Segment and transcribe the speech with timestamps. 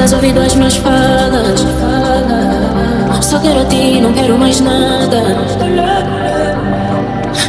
[0.00, 1.60] Estás ouvindo as minhas falas?
[3.20, 5.22] Só quero a ti, não quero mais nada.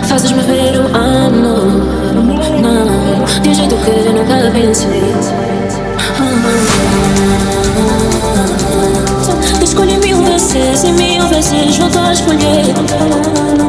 [0.06, 1.82] Fazes-me ver o amo,
[2.62, 5.02] não, de um jeito que nunca pensei.
[9.64, 13.61] Escolhi mil vezes e mil vezes volto a escolher.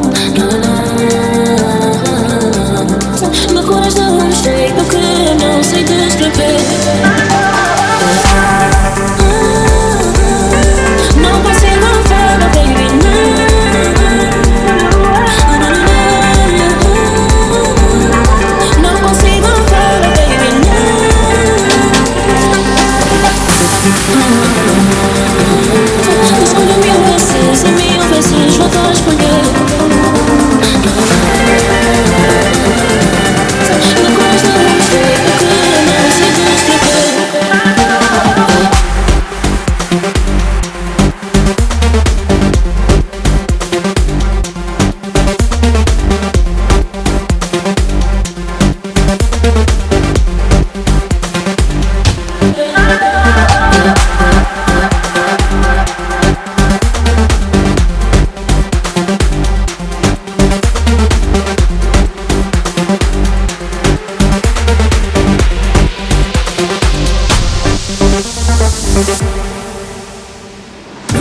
[26.43, 29.41] Escolho mil vezes e mil vezes vou te responder.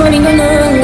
[0.02, 0.82] Running on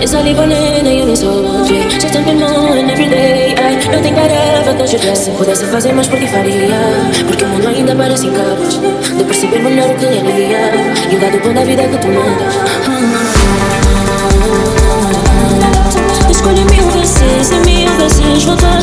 [0.00, 4.30] It's only running and you so Just jumping on every day I I'd
[4.66, 6.80] ever touch your dress Se pudesse fazer mais por ti faria
[7.26, 10.72] Porque o mundo ainda parece incapaz De perceber melhor o que é dia
[11.10, 12.54] E o lado bom da vida que tu mandas.
[16.30, 18.80] Escolhi mil vezes e mil vezes voltar